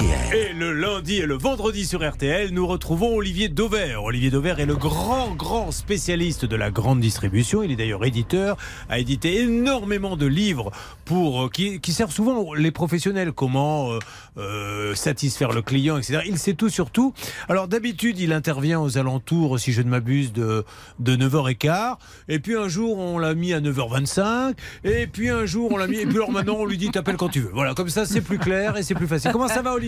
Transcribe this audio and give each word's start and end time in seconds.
Et 0.00 0.52
le 0.52 0.72
lundi 0.72 1.16
et 1.16 1.26
le 1.26 1.34
vendredi 1.34 1.84
sur 1.84 2.08
RTL, 2.08 2.50
nous 2.52 2.66
retrouvons 2.66 3.16
Olivier 3.16 3.48
Dauvert. 3.48 4.04
Olivier 4.04 4.30
Dauvert 4.30 4.60
est 4.60 4.66
le 4.66 4.76
grand, 4.76 5.34
grand 5.34 5.72
spécialiste 5.72 6.44
de 6.44 6.54
la 6.54 6.70
grande 6.70 7.00
distribution. 7.00 7.62
Il 7.62 7.72
est 7.72 7.76
d'ailleurs 7.76 8.04
éditeur, 8.04 8.56
a 8.88 8.98
édité 8.98 9.40
énormément 9.40 10.16
de 10.16 10.26
livres 10.26 10.70
pour 11.04 11.44
euh, 11.44 11.48
qui, 11.48 11.80
qui 11.80 11.92
servent 11.92 12.12
souvent 12.12 12.54
les 12.54 12.70
professionnels. 12.70 13.32
Comment 13.32 13.92
euh, 13.92 13.98
euh, 14.36 14.94
satisfaire 14.94 15.52
le 15.52 15.62
client, 15.62 15.96
etc. 15.96 16.20
Il 16.26 16.38
sait 16.38 16.54
tout 16.54 16.68
sur 16.68 16.90
tout. 16.90 17.12
Alors 17.48 17.66
d'habitude, 17.66 18.18
il 18.20 18.32
intervient 18.32 18.80
aux 18.80 18.98
alentours, 18.98 19.58
si 19.58 19.72
je 19.72 19.82
ne 19.82 19.88
m'abuse, 19.88 20.32
de, 20.32 20.64
de 21.00 21.16
9h15. 21.16 21.96
Et 22.28 22.38
puis 22.38 22.56
un 22.56 22.68
jour, 22.68 22.98
on 22.98 23.18
l'a 23.18 23.34
mis 23.34 23.52
à 23.52 23.60
9h25. 23.60 24.54
Et 24.84 25.06
puis 25.06 25.30
un 25.30 25.46
jour, 25.46 25.72
on 25.72 25.76
l'a 25.76 25.86
mis. 25.86 25.98
Et 25.98 26.06
puis 26.06 26.16
alors 26.16 26.30
maintenant, 26.30 26.56
on 26.58 26.66
lui 26.66 26.78
dit 26.78 26.90
t'appelles 26.90 27.16
quand 27.16 27.30
tu 27.30 27.40
veux. 27.40 27.50
Voilà, 27.52 27.74
comme 27.74 27.88
ça, 27.88 28.06
c'est 28.06 28.20
plus 28.20 28.38
clair 28.38 28.76
et 28.76 28.82
c'est 28.82 28.94
plus 28.94 29.08
facile. 29.08 29.32
Comment 29.32 29.48
ça 29.48 29.62
va, 29.62 29.72
Olivier? 29.72 29.87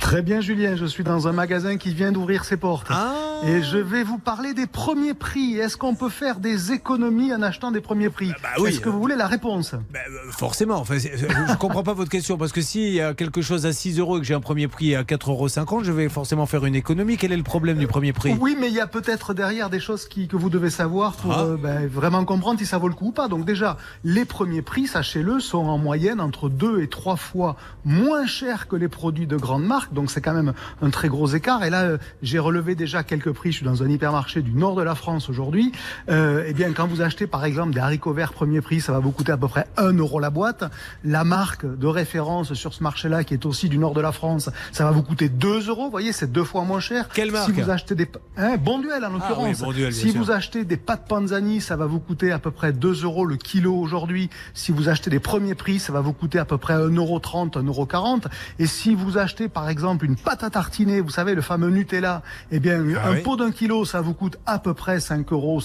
Très 0.00 0.22
bien, 0.22 0.40
Julien. 0.40 0.76
Je 0.76 0.86
suis 0.86 1.04
dans 1.04 1.28
un 1.28 1.32
magasin 1.32 1.76
qui 1.76 1.94
vient 1.94 2.12
d'ouvrir 2.12 2.44
ses 2.44 2.56
portes. 2.56 2.86
Ah 2.90 3.14
Et 3.46 3.62
je 3.62 3.78
vais 3.78 4.02
vous 4.02 4.18
parler 4.18 4.54
des 4.54 4.66
premiers 4.66 5.14
prix. 5.14 5.56
Est-ce 5.58 5.76
qu'on 5.76 5.94
peut 5.94 6.08
faire 6.08 6.38
des 6.40 6.72
économies 6.72 7.32
en 7.32 7.42
achetant 7.42 7.70
des 7.70 7.80
premiers 7.80 8.10
prix 8.10 8.32
bah 8.42 8.48
oui. 8.58 8.70
Est-ce 8.70 8.80
que 8.80 8.88
vous 8.88 9.00
voulez 9.00 9.16
la 9.16 9.26
réponse? 9.26 9.72
Ben, 9.92 10.00
euh, 10.08 10.30
forcément. 10.30 10.76
Enfin, 10.76 10.98
je 10.98 11.06
ne 11.50 11.56
comprends 11.56 11.82
pas 11.82 11.94
votre 11.94 12.10
question 12.10 12.36
parce 12.36 12.52
que 12.52 12.60
s'il 12.60 12.92
y 12.92 13.00
a 13.00 13.14
quelque 13.14 13.40
chose 13.42 13.66
à 13.66 13.72
6 13.72 13.98
euros 13.98 14.16
et 14.18 14.20
que 14.20 14.26
j'ai 14.26 14.34
un 14.34 14.40
premier 14.40 14.68
prix 14.68 14.94
à 14.94 15.02
4,50 15.02 15.30
euros, 15.30 15.84
je 15.84 15.92
vais 15.92 16.08
forcément 16.08 16.46
faire 16.46 16.64
une 16.66 16.74
économie. 16.74 17.16
Quel 17.16 17.32
est 17.32 17.36
le 17.36 17.42
problème 17.42 17.78
du 17.78 17.86
premier 17.86 18.12
prix? 18.12 18.34
Oui, 18.40 18.56
mais 18.60 18.68
il 18.68 18.74
y 18.74 18.80
a 18.80 18.86
peut-être 18.86 19.32
derrière 19.34 19.70
des 19.70 19.80
choses 19.80 20.06
qui, 20.08 20.28
que 20.28 20.36
vous 20.36 20.50
devez 20.50 20.70
savoir 20.70 21.12
pour 21.14 21.32
Ah. 21.32 21.44
euh, 21.44 21.56
ben, 21.56 21.86
vraiment 21.86 22.24
comprendre 22.24 22.58
si 22.58 22.66
ça 22.66 22.78
vaut 22.78 22.88
le 22.88 22.94
coup 22.94 23.08
ou 23.08 23.12
pas. 23.12 23.28
Donc 23.28 23.44
déjà, 23.44 23.76
les 24.04 24.24
premiers 24.24 24.62
prix, 24.62 24.86
sachez-le, 24.86 25.40
sont 25.40 25.58
en 25.66 25.78
moyenne 25.78 26.20
entre 26.20 26.48
deux 26.48 26.80
et 26.82 26.88
trois 26.88 27.16
fois 27.16 27.56
moins 27.84 28.26
chers 28.26 28.68
que 28.68 28.76
les 28.76 28.88
produits 28.94 29.26
de 29.26 29.36
grande 29.36 29.64
marque. 29.64 29.92
Donc 29.92 30.10
c'est 30.10 30.22
quand 30.22 30.32
même 30.32 30.54
un 30.80 30.90
très 30.90 31.08
gros 31.08 31.26
écart. 31.26 31.62
Et 31.64 31.70
là, 31.70 31.82
euh, 31.82 31.98
j'ai 32.22 32.38
relevé 32.38 32.74
déjà 32.74 33.02
quelques 33.02 33.32
prix. 33.32 33.52
Je 33.52 33.58
suis 33.58 33.66
dans 33.66 33.82
un 33.82 33.88
hypermarché 33.88 34.40
du 34.40 34.52
nord 34.52 34.76
de 34.76 34.82
la 34.82 34.94
France 34.94 35.28
aujourd'hui. 35.28 35.72
Euh, 36.08 36.44
eh 36.46 36.54
bien, 36.54 36.72
quand 36.72 36.86
vous 36.86 37.02
achetez 37.02 37.26
par 37.26 37.44
exemple 37.44 37.74
des 37.74 37.80
haricots 37.80 38.12
verts 38.12 38.32
premier 38.32 38.60
prix, 38.60 38.80
ça 38.80 38.92
va 38.92 39.00
vous 39.00 39.10
coûter 39.10 39.32
à 39.32 39.36
peu 39.36 39.48
près 39.48 39.66
1 39.76 39.92
euro 39.98 40.20
la 40.20 40.30
boîte. 40.30 40.64
La 41.04 41.24
marque 41.24 41.66
de 41.66 41.86
référence 41.86 42.54
sur 42.54 42.72
ce 42.72 42.82
marché-là, 42.82 43.24
qui 43.24 43.34
est 43.34 43.44
aussi 43.44 43.68
du 43.68 43.78
nord 43.78 43.94
de 43.94 44.00
la 44.00 44.12
France, 44.12 44.48
ça 44.72 44.84
va 44.84 44.90
vous 44.92 45.02
coûter 45.02 45.28
2 45.28 45.68
euros. 45.68 45.84
Vous 45.84 45.90
voyez, 45.90 46.12
c'est 46.12 46.30
deux 46.30 46.44
fois 46.44 46.62
moins 46.62 46.80
cher. 46.80 47.08
Quelle 47.12 47.32
marque 47.32 47.46
Si 47.46 47.60
vous 47.60 47.70
achetez 47.70 47.94
des... 47.94 48.08
Hein, 48.36 48.56
bon 48.56 48.78
duel 48.78 49.04
en 49.04 49.08
Ah 49.08 49.10
oui, 49.12 49.18
l'occurrence. 49.18 49.60
Bon 49.60 49.90
si 49.90 50.10
sûr. 50.10 50.20
vous 50.20 50.30
achetez 50.30 50.64
des 50.64 50.76
pâtes 50.76 51.06
panzani, 51.08 51.60
ça 51.60 51.76
va 51.76 51.86
vous 51.86 52.00
coûter 52.00 52.32
à 52.32 52.38
peu 52.38 52.50
près 52.50 52.72
2 52.72 53.04
euros 53.04 53.26
le 53.26 53.36
kilo 53.36 53.74
aujourd'hui. 53.74 54.30
Si 54.54 54.72
vous 54.72 54.88
achetez 54.88 55.10
des 55.10 55.20
premiers 55.20 55.54
prix, 55.54 55.78
ça 55.78 55.92
va 55.92 56.00
vous 56.00 56.12
coûter 56.12 56.38
à 56.38 56.44
peu 56.44 56.58
près 56.58 56.74
1,30 56.74 56.96
euro, 56.96 57.18
1,40 57.18 57.96
euro. 57.96 58.20
Et 58.58 58.66
si 58.66 58.83
vous 58.92 59.16
achetez 59.16 59.48
par 59.48 59.70
exemple 59.70 60.04
une 60.04 60.16
pâte 60.16 60.44
à 60.44 60.50
tartiner, 60.50 61.00
vous 61.00 61.08
savez, 61.10 61.34
le 61.34 61.40
fameux 61.40 61.70
Nutella, 61.70 62.22
eh 62.50 62.58
bien, 62.60 62.84
Ah 63.02 63.08
un 63.08 63.12
oui. 63.14 63.22
pot 63.22 63.36
d'un 63.36 63.52
kilo, 63.52 63.84
ça 63.86 64.00
vous 64.02 64.12
coûte 64.12 64.36
à 64.44 64.58
peu 64.58 64.74
près 64.74 64.98
5,50 64.98 65.32
euros. 65.32 65.60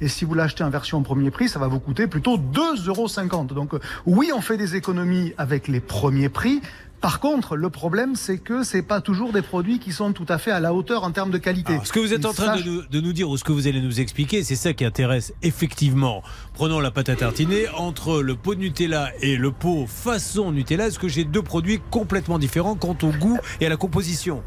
Et 0.00 0.08
si 0.08 0.24
vous 0.24 0.34
l'achetez 0.34 0.64
en 0.64 0.70
version 0.70 1.02
premier 1.02 1.30
prix, 1.30 1.48
ça 1.48 1.58
va 1.58 1.66
vous 1.66 1.80
coûter 1.80 2.06
plutôt 2.06 2.38
2,50 2.38 2.88
euros. 2.88 3.44
Donc, 3.54 3.74
euh, 3.74 3.80
oui, 4.06 4.30
on 4.34 4.40
fait 4.40 4.56
des 4.56 4.76
économies 4.76 5.34
avec 5.36 5.68
les 5.68 5.80
premiers 5.80 6.28
prix. 6.30 6.62
Par 7.00 7.18
contre, 7.18 7.56
le 7.56 7.70
problème, 7.70 8.14
c'est 8.14 8.38
que 8.38 8.62
c'est 8.62 8.82
pas 8.82 9.00
toujours 9.00 9.32
des 9.32 9.40
produits 9.40 9.78
qui 9.78 9.90
sont 9.92 10.12
tout 10.12 10.26
à 10.28 10.36
fait 10.36 10.50
à 10.50 10.60
la 10.60 10.74
hauteur 10.74 11.02
en 11.02 11.10
termes 11.12 11.30
de 11.30 11.38
qualité. 11.38 11.72
Alors, 11.72 11.86
ce 11.86 11.92
que 11.92 12.00
vous 12.00 12.12
êtes 12.12 12.24
Et 12.24 12.26
en 12.26 12.32
train 12.34 12.56
ça, 12.56 12.62
de 12.62 12.62
nous, 12.62 12.82
de 12.82 13.00
nous 13.00 13.12
dire 13.14 13.30
ou 13.30 13.38
ce 13.38 13.44
que 13.44 13.52
vous 13.52 13.66
allez 13.66 13.80
nous 13.80 14.00
expliquer, 14.00 14.42
c'est 14.44 14.56
ça 14.56 14.74
qui 14.74 14.84
intéresse 14.84 15.32
effectivement. 15.42 16.22
Prenons 16.52 16.78
la 16.78 16.90
pâte 16.90 17.08
à 17.08 17.16
tartiner. 17.16 17.68
Entre 17.76 18.20
le 18.20 18.34
pot 18.36 18.54
de 18.54 18.60
Nutella 18.60 19.10
et 19.22 19.36
le 19.36 19.50
pot 19.50 19.86
façon 19.86 20.52
Nutella, 20.52 20.88
est-ce 20.88 20.98
que 20.98 21.08
j'ai 21.08 21.24
deux 21.24 21.42
produits 21.42 21.80
complètement 21.90 22.38
différents 22.38 22.74
quant 22.74 22.96
au 23.02 23.10
goût 23.12 23.38
et 23.60 23.66
à 23.66 23.68
la 23.70 23.76
composition? 23.78 24.42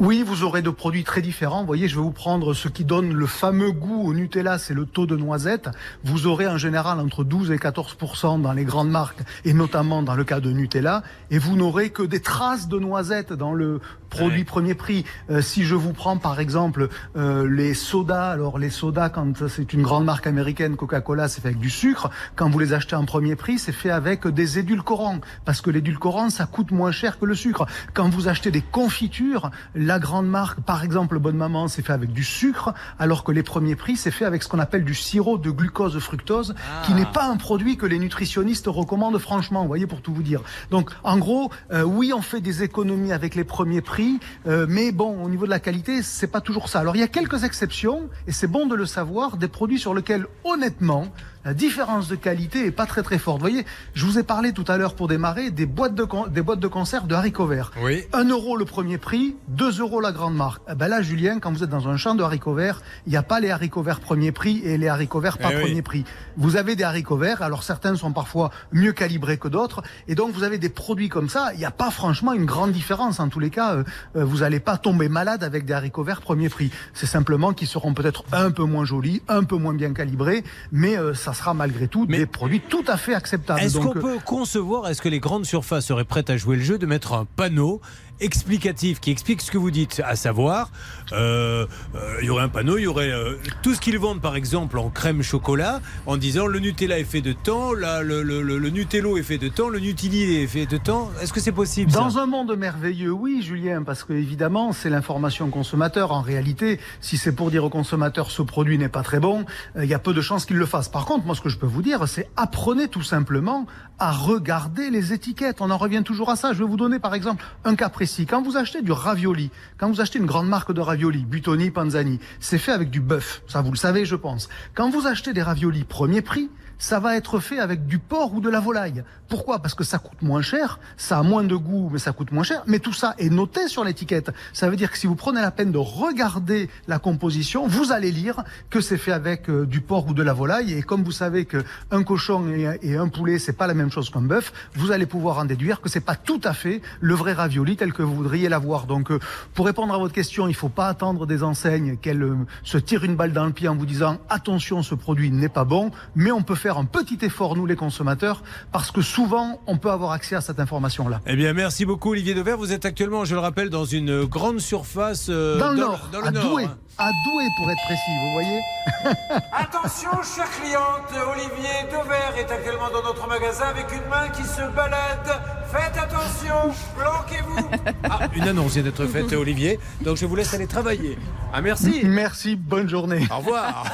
Oui, 0.00 0.24
vous 0.26 0.42
aurez 0.42 0.60
deux 0.60 0.72
produits 0.72 1.04
très 1.04 1.22
différents. 1.22 1.60
Vous 1.60 1.66
voyez, 1.68 1.86
je 1.86 1.94
vais 1.94 2.02
vous 2.02 2.10
prendre 2.10 2.52
ce 2.52 2.66
qui 2.66 2.84
donne 2.84 3.12
le 3.12 3.26
fameux 3.26 3.70
goût 3.70 4.02
au 4.02 4.12
Nutella, 4.12 4.58
c'est 4.58 4.74
le 4.74 4.86
taux 4.86 5.06
de 5.06 5.16
noisette. 5.16 5.68
Vous 6.02 6.26
aurez 6.26 6.48
en 6.48 6.58
général 6.58 6.98
entre 6.98 7.22
12 7.22 7.52
et 7.52 7.58
14% 7.58 8.42
dans 8.42 8.52
les 8.52 8.64
grandes 8.64 8.90
marques 8.90 9.20
et 9.44 9.52
notamment 9.52 10.02
dans 10.02 10.16
le 10.16 10.24
cas 10.24 10.40
de 10.40 10.50
Nutella. 10.50 11.04
Et 11.30 11.38
vous 11.38 11.54
n'aurez 11.54 11.90
que 11.90 12.02
des 12.02 12.18
traces 12.20 12.66
de 12.66 12.80
noisette 12.80 13.32
dans 13.32 13.54
le 13.54 13.80
produit 14.10 14.40
Ouais. 14.40 14.44
premier 14.44 14.74
prix. 14.74 15.04
Euh, 15.30 15.40
si 15.42 15.64
je 15.64 15.74
vous 15.74 15.92
prends 15.92 16.16
par 16.18 16.38
exemple 16.40 16.88
euh, 17.16 17.48
les 17.48 17.74
sodas, 17.74 18.30
alors 18.30 18.58
les 18.58 18.70
sodas 18.70 19.08
quand 19.10 19.48
c'est 19.48 19.72
une 19.72 19.82
grande 19.82 20.04
marque 20.04 20.26
américaine, 20.26 20.76
Coca-Cola, 20.76 21.28
c'est 21.28 21.40
fait 21.40 21.48
avec 21.48 21.58
du 21.60 21.70
sucre. 21.70 22.10
Quand 22.36 22.48
vous 22.48 22.58
les 22.58 22.72
achetez 22.72 22.96
en 22.96 23.04
premier 23.04 23.36
prix, 23.36 23.58
c'est 23.58 23.72
fait 23.72 23.90
avec 23.90 24.26
des 24.26 24.58
édulcorants 24.58 25.18
parce 25.44 25.60
que 25.60 25.70
l'édulcorant 25.70 26.30
ça 26.30 26.46
coûte 26.46 26.70
moins 26.72 26.92
cher 26.92 27.18
que 27.18 27.26
le 27.26 27.34
sucre. 27.34 27.66
Quand 27.92 28.08
vous 28.08 28.26
achetez 28.28 28.50
des 28.52 28.60
confitures, 28.62 29.50
la 29.84 29.98
grande 29.98 30.28
marque, 30.28 30.60
par 30.60 30.82
exemple 30.82 31.18
Bonne 31.18 31.36
Maman, 31.36 31.68
c'est 31.68 31.82
fait 31.82 31.92
avec 31.92 32.12
du 32.12 32.24
sucre, 32.24 32.72
alors 32.98 33.22
que 33.24 33.32
les 33.32 33.42
premiers 33.42 33.76
prix 33.76 33.96
c'est 33.96 34.10
fait 34.10 34.24
avec 34.24 34.42
ce 34.42 34.48
qu'on 34.48 34.58
appelle 34.58 34.84
du 34.84 34.94
sirop 34.94 35.38
de 35.38 35.50
glucose 35.50 35.98
fructose, 35.98 36.54
qui 36.84 36.92
Ah. 36.92 36.96
n'est 36.96 37.06
pas 37.06 37.26
un 37.26 37.36
produit 37.36 37.76
que 37.76 37.86
les 37.86 37.98
nutritionnistes 37.98 38.66
recommandent 38.66 39.18
franchement. 39.18 39.62
Vous 39.62 39.68
voyez 39.68 39.86
pour 39.86 40.00
tout 40.00 40.14
vous 40.14 40.22
dire. 40.22 40.40
Donc 40.70 40.90
en 41.02 41.18
gros, 41.18 41.50
euh, 41.72 41.82
oui, 41.82 42.12
on 42.14 42.22
fait 42.22 42.40
des 42.40 42.62
économies 42.62 43.12
avec 43.12 43.34
les 43.34 43.44
premiers 43.44 43.80
prix, 43.82 44.20
euh, 44.46 44.66
mais 44.68 44.90
bon, 44.92 45.22
au 45.22 45.28
niveau 45.28 45.44
de 45.44 45.50
la 45.50 45.60
qualité, 45.60 46.02
c'est 46.02 46.26
pas 46.26 46.40
toujours 46.40 46.68
ça. 46.68 46.80
Alors 46.80 46.96
il 46.96 47.00
y 47.00 47.04
a 47.04 47.08
quelques 47.08 47.44
exceptions, 47.44 48.08
et 48.26 48.32
c'est 48.32 48.46
bon 48.46 48.66
de 48.66 48.74
le 48.74 48.86
savoir, 48.86 49.36
des 49.36 49.48
produits 49.48 49.78
sur 49.78 49.94
lesquels 49.94 50.26
honnêtement 50.44 51.06
la 51.44 51.54
différence 51.54 52.08
de 52.08 52.16
qualité 52.16 52.66
est 52.66 52.70
pas 52.70 52.86
très 52.86 53.02
très 53.02 53.18
forte. 53.18 53.38
Vous 53.38 53.48
voyez, 53.48 53.64
je 53.94 54.06
vous 54.06 54.18
ai 54.18 54.22
parlé 54.22 54.52
tout 54.52 54.64
à 54.68 54.76
l'heure 54.76 54.94
pour 54.94 55.08
démarrer 55.08 55.50
des 55.50 55.66
boîtes 55.66 55.94
de 55.94 56.06
des 56.30 56.42
boîtes 56.42 56.60
de 56.60 56.68
conserve 56.68 57.06
de 57.06 57.14
haricots 57.14 57.46
verts. 57.46 57.70
Oui. 57.82 58.04
1 58.12 58.24
euro 58.28 58.56
le 58.56 58.64
premier 58.64 58.98
prix, 58.98 59.36
2 59.48 59.80
euros 59.80 60.00
la 60.00 60.12
grande 60.12 60.34
marque. 60.34 60.62
Eh 60.70 60.74
ben 60.74 60.88
là, 60.88 61.02
Julien, 61.02 61.40
quand 61.40 61.52
vous 61.52 61.62
êtes 61.64 61.70
dans 61.70 61.88
un 61.88 61.96
champ 61.96 62.14
de 62.14 62.22
haricots 62.22 62.54
verts, 62.54 62.80
il 63.06 63.10
n'y 63.10 63.16
a 63.16 63.22
pas 63.22 63.40
les 63.40 63.50
haricots 63.50 63.82
verts 63.82 64.00
premier 64.00 64.32
prix 64.32 64.60
et 64.64 64.78
les 64.78 64.88
haricots 64.88 65.20
verts 65.20 65.38
pas 65.38 65.48
Eh 65.52 65.56
oui. 65.56 65.62
premier 65.62 65.82
prix. 65.82 66.04
Vous 66.36 66.56
avez 66.56 66.76
des 66.76 66.84
haricots 66.84 67.16
verts, 67.18 67.42
alors 67.42 67.62
certains 67.62 67.94
sont 67.96 68.12
parfois 68.12 68.50
mieux 68.72 68.92
calibrés 68.92 69.36
que 69.38 69.48
d'autres, 69.48 69.82
et 70.08 70.14
donc 70.14 70.32
vous 70.32 70.44
avez 70.44 70.58
des 70.58 70.68
produits 70.70 71.08
comme 71.08 71.28
ça. 71.28 71.50
Il 71.52 71.58
n'y 71.58 71.64
a 71.66 71.70
pas 71.70 71.90
franchement 71.90 72.32
une 72.32 72.46
grande 72.46 72.72
différence. 72.72 73.20
En 73.20 73.28
tous 73.28 73.40
les 73.40 73.50
cas, 73.50 73.74
euh, 73.74 73.84
euh, 74.16 74.24
vous 74.24 74.38
n'allez 74.38 74.60
pas 74.60 74.78
tomber 74.78 75.08
malade 75.08 75.44
avec 75.44 75.64
des 75.66 75.72
haricots 75.74 76.04
verts 76.04 76.20
premier 76.22 76.48
prix. 76.48 76.70
C'est 76.94 77.06
simplement 77.06 77.52
qu'ils 77.52 77.68
seront 77.68 77.92
peut-être 77.92 78.24
un 78.32 78.50
peu 78.50 78.64
moins 78.64 78.84
jolis, 78.84 79.20
un 79.28 79.44
peu 79.44 79.56
moins 79.56 79.74
bien 79.74 79.92
calibrés, 79.92 80.42
mais 80.72 80.96
euh, 80.96 81.12
ça 81.12 81.33
sera 81.34 81.54
malgré 81.54 81.88
tout 81.88 82.06
Mais- 82.08 82.18
des 82.18 82.26
produits 82.26 82.60
tout 82.60 82.84
à 82.86 82.96
fait 82.96 83.14
acceptables. 83.14 83.60
Est-ce 83.60 83.78
qu'on 83.78 83.90
euh, 83.96 84.00
peut 84.00 84.18
concevoir, 84.24 84.88
est-ce 84.88 85.02
que 85.02 85.08
les 85.08 85.20
grandes 85.20 85.44
surfaces 85.46 85.86
seraient 85.86 86.04
prêtes 86.04 86.30
à 86.30 86.36
jouer 86.36 86.56
le 86.56 86.62
jeu 86.62 86.78
de 86.78 86.86
mettre 86.86 87.12
un 87.12 87.24
panneau 87.24 87.80
explicatif 88.20 89.00
qui 89.00 89.10
explique 89.10 89.42
ce 89.42 89.50
que 89.50 89.58
vous 89.58 89.70
dites, 89.70 90.02
à 90.04 90.16
savoir, 90.16 90.70
euh, 91.12 91.66
euh, 91.94 92.16
il 92.20 92.26
y 92.26 92.30
aurait 92.30 92.44
un 92.44 92.48
panneau, 92.48 92.78
il 92.78 92.82
y 92.82 92.86
aurait 92.86 93.10
euh, 93.10 93.34
tout 93.62 93.74
ce 93.74 93.80
qu'ils 93.80 93.98
vendent 93.98 94.20
par 94.20 94.36
exemple 94.36 94.78
en 94.78 94.90
crème 94.90 95.22
chocolat, 95.22 95.80
en 96.06 96.16
disant 96.16 96.46
le 96.46 96.58
Nutella 96.60 96.98
est 96.98 97.04
fait 97.04 97.20
de 97.20 97.32
temps, 97.32 97.72
là, 97.72 98.02
le, 98.02 98.22
Nutello 98.70 99.16
est 99.16 99.22
fait 99.22 99.38
de 99.38 99.48
temps, 99.48 99.68
le 99.68 99.80
Nutili 99.80 100.36
est 100.36 100.46
fait 100.46 100.66
de 100.66 100.76
temps. 100.76 101.10
Est-ce 101.22 101.32
que 101.32 101.40
c'est 101.40 101.52
possible 101.52 101.90
Dans 101.92 102.18
un 102.18 102.26
monde 102.26 102.56
merveilleux, 102.56 103.12
oui, 103.12 103.42
Julien, 103.42 103.82
parce 103.82 104.04
que 104.04 104.12
évidemment, 104.12 104.72
c'est 104.72 104.90
l'information 104.90 105.48
consommateur. 105.50 106.12
En 106.12 106.20
réalité, 106.20 106.80
si 107.00 107.16
c'est 107.16 107.32
pour 107.32 107.50
dire 107.50 107.64
au 107.64 107.70
consommateur 107.70 108.30
ce 108.30 108.42
produit 108.42 108.78
n'est 108.78 108.88
pas 108.88 109.02
très 109.02 109.20
bon, 109.20 109.44
il 109.76 109.84
y 109.84 109.94
a 109.94 109.98
peu 109.98 110.12
de 110.12 110.20
chances 110.20 110.46
qu'il 110.46 110.56
le 110.56 110.66
fasse. 110.66 110.88
Par 110.88 111.04
contre, 111.04 111.26
moi, 111.26 111.34
ce 111.34 111.40
que 111.40 111.48
je 111.48 111.58
peux 111.58 111.66
vous 111.66 111.82
dire, 111.82 112.06
c'est 112.08 112.28
apprenez 112.36 112.88
tout 112.88 113.02
simplement 113.02 113.66
à 113.98 114.12
regarder 114.12 114.90
les 114.90 115.12
étiquettes. 115.12 115.60
On 115.60 115.70
en 115.70 115.78
revient 115.78 116.02
toujours 116.04 116.30
à 116.30 116.36
ça. 116.36 116.52
Je 116.52 116.58
vais 116.58 116.68
vous 116.68 116.76
donner, 116.76 116.98
par 116.98 117.14
exemple, 117.14 117.44
un 117.64 117.74
cas. 117.74 117.88
Quand 118.28 118.42
vous 118.42 118.56
achetez 118.56 118.82
du 118.82 118.92
ravioli, 118.92 119.50
quand 119.78 119.88
vous 119.88 120.00
achetez 120.00 120.18
une 120.18 120.26
grande 120.26 120.48
marque 120.48 120.72
de 120.72 120.80
ravioli, 120.80 121.24
Butoni, 121.24 121.70
Panzani, 121.70 122.20
c'est 122.38 122.58
fait 122.58 122.72
avec 122.72 122.90
du 122.90 123.00
bœuf. 123.00 123.42
Ça, 123.46 123.62
vous 123.62 123.70
le 123.70 123.76
savez, 123.76 124.04
je 124.04 124.16
pense. 124.16 124.48
Quand 124.74 124.90
vous 124.90 125.06
achetez 125.06 125.32
des 125.32 125.42
raviolis 125.42 125.84
premier 125.84 126.20
prix, 126.20 126.50
ça 126.78 127.00
va 127.00 127.16
être 127.16 127.38
fait 127.38 127.60
avec 127.60 127.86
du 127.86 127.98
porc 127.98 128.34
ou 128.34 128.40
de 128.40 128.50
la 128.50 128.60
volaille. 128.60 129.04
Pourquoi? 129.28 129.60
Parce 129.60 129.74
que 129.74 129.84
ça 129.84 129.98
coûte 129.98 130.20
moins 130.20 130.42
cher, 130.42 130.78
ça 130.96 131.18
a 131.18 131.22
moins 131.22 131.44
de 131.44 131.56
goût, 131.56 131.88
mais 131.90 131.98
ça 131.98 132.12
coûte 132.12 132.30
moins 132.30 132.42
cher. 132.42 132.62
Mais 132.66 132.78
tout 132.78 132.92
ça 132.92 133.14
est 133.16 133.30
noté 133.30 133.68
sur 133.68 133.84
l'étiquette. 133.84 134.32
Ça 134.52 134.68
veut 134.68 134.76
dire 134.76 134.90
que 134.90 134.98
si 134.98 135.06
vous 135.06 135.14
prenez 135.14 135.40
la 135.40 135.50
peine 135.50 135.72
de 135.72 135.78
regarder 135.78 136.68
la 136.86 136.98
composition, 136.98 137.66
vous 137.66 137.90
allez 137.90 138.12
lire 138.12 138.44
que 138.68 138.82
c'est 138.82 138.98
fait 138.98 139.12
avec 139.12 139.48
euh, 139.48 139.64
du 139.64 139.80
porc 139.80 140.08
ou 140.08 140.14
de 140.14 140.22
la 140.22 140.34
volaille. 140.34 140.74
Et 140.74 140.82
comme 140.82 141.04
vous 141.04 141.12
savez 141.12 141.46
que 141.46 141.64
un 141.90 142.02
cochon 142.02 142.46
et 142.82 142.96
un 142.96 143.08
poulet, 143.08 143.38
c'est 143.38 143.54
pas 143.54 143.66
la 143.66 143.74
même 143.74 143.90
chose 143.90 144.10
qu'un 144.10 144.20
bœuf, 144.20 144.52
vous 144.74 144.92
allez 144.92 145.06
pouvoir 145.06 145.38
en 145.38 145.46
déduire 145.46 145.80
que 145.80 145.88
c'est 145.88 146.00
pas 146.00 146.16
tout 146.16 146.40
à 146.44 146.52
fait 146.52 146.82
le 147.00 147.14
vrai 147.14 147.32
ravioli 147.32 147.76
tel 147.76 147.93
que 147.94 148.02
vous 148.02 148.14
voudriez 148.14 148.48
l'avoir. 148.50 148.84
Donc, 148.86 149.10
euh, 149.10 149.18
pour 149.54 149.64
répondre 149.66 149.94
à 149.94 149.98
votre 149.98 150.12
question, 150.12 150.46
il 150.48 150.54
faut 150.54 150.68
pas 150.68 150.88
attendre 150.88 151.26
des 151.26 151.42
enseignes 151.42 151.96
qu'elles 151.96 152.22
euh, 152.22 152.36
se 152.62 152.76
tirent 152.76 153.04
une 153.04 153.16
balle 153.16 153.32
dans 153.32 153.46
le 153.46 153.52
pied 153.52 153.68
en 153.68 153.76
vous 153.76 153.86
disant 153.86 154.18
attention, 154.28 154.82
ce 154.82 154.94
produit 154.94 155.30
n'est 155.30 155.48
pas 155.48 155.64
bon, 155.64 155.90
mais 156.14 156.30
on 156.32 156.42
peut 156.42 156.54
faire 156.54 156.76
un 156.76 156.84
petit 156.84 157.18
effort, 157.22 157.56
nous 157.56 157.64
les 157.66 157.76
consommateurs, 157.76 158.42
parce 158.72 158.90
que 158.90 159.00
souvent, 159.00 159.60
on 159.66 159.78
peut 159.78 159.90
avoir 159.90 160.12
accès 160.12 160.36
à 160.36 160.40
cette 160.42 160.60
information-là. 160.60 161.20
Eh 161.26 161.36
bien, 161.36 161.52
merci 161.54 161.86
beaucoup 161.86 162.10
Olivier 162.10 162.34
Devers. 162.34 162.58
Vous 162.58 162.72
êtes 162.72 162.84
actuellement, 162.84 163.24
je 163.24 163.34
le 163.34 163.40
rappelle, 163.40 163.70
dans 163.70 163.84
une 163.86 164.24
grande 164.24 164.58
surface 164.60 165.28
euh, 165.30 165.58
Dans 165.58 165.70
le 165.70 165.76
Nord, 165.78 166.08
dans 166.12 166.20
le 166.20 166.26
à 166.26 166.30
Nord, 166.30 166.44
Douai. 166.50 166.64
hein. 166.64 166.76
À 166.98 167.10
Douai, 167.24 167.44
pour 167.56 167.70
être 167.70 167.82
précis, 167.86 168.10
vous 168.24 168.32
voyez 168.32 168.60
Attention, 169.52 170.10
chère 170.22 170.50
cliente, 170.50 171.10
Olivier 171.32 171.88
Dover 171.90 172.40
est 172.40 172.50
actuellement 172.50 172.90
dans 172.92 173.02
notre 173.02 173.26
magasin 173.28 173.66
avec 173.66 173.86
une 173.92 174.08
main 174.08 174.28
qui 174.28 174.42
se 174.44 174.60
balade. 174.74 175.40
Faites 175.74 175.96
attention, 175.96 176.72
planquez-vous 176.96 177.68
Ah, 178.04 178.28
une 178.36 178.42
annonce 178.46 178.74
vient 178.74 178.84
d'être 178.84 179.06
faite, 179.06 179.32
Olivier. 179.32 179.80
Donc 180.02 180.16
je 180.16 180.24
vous 180.24 180.36
laisse 180.36 180.54
aller 180.54 180.68
travailler. 180.68 181.18
Ah, 181.52 181.60
merci. 181.60 182.02
Merci, 182.04 182.54
bonne 182.54 182.88
journée. 182.88 183.26
Au 183.28 183.38
revoir. 183.38 183.84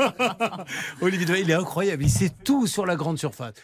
Olivier 1.02 1.40
il 1.40 1.50
est 1.50 1.54
incroyable. 1.54 2.02
Il 2.02 2.10
sait 2.10 2.30
tout 2.30 2.66
sur 2.66 2.86
la 2.86 2.96
grande 2.96 3.18
surface. 3.18 3.54